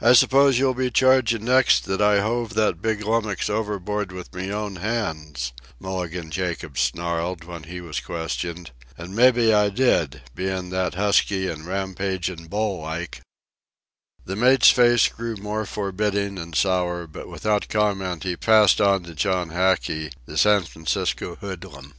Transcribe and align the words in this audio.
"I 0.00 0.12
suppose 0.14 0.58
you'll 0.58 0.74
be 0.74 0.90
chargin' 0.90 1.44
next 1.44 1.84
that 1.84 2.02
I 2.02 2.18
hove 2.20 2.54
that 2.54 2.82
big 2.82 3.02
lummux 3.02 3.48
overboard 3.48 4.10
with 4.10 4.34
me 4.34 4.50
own 4.52 4.74
hands," 4.74 5.52
Mulligan 5.78 6.32
Jacobs 6.32 6.80
snarled, 6.80 7.44
when 7.44 7.62
he 7.62 7.80
was 7.80 8.00
questioned. 8.00 8.72
"An' 8.98 9.14
mebbe 9.14 9.54
I 9.54 9.68
did, 9.68 10.22
bein' 10.34 10.70
that 10.70 10.94
husky 10.96 11.48
an' 11.48 11.64
rampagin' 11.64 12.48
bull 12.50 12.80
like." 12.82 13.20
The 14.24 14.34
mate's 14.34 14.70
face 14.72 15.06
grew 15.06 15.36
more 15.36 15.64
forbidding 15.64 16.38
and 16.38 16.56
sour, 16.56 17.06
but 17.06 17.28
without 17.28 17.68
comment 17.68 18.24
he 18.24 18.34
passed 18.36 18.80
on 18.80 19.04
to 19.04 19.14
John 19.14 19.50
Hackey, 19.50 20.10
the 20.24 20.36
San 20.36 20.64
Francisco 20.64 21.36
hoodlum. 21.36 21.94